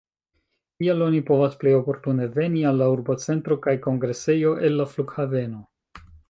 [0.77, 5.63] Kiel oni povas plej oportune veni al la urbocentro kaj kongresejo el la flughaveno?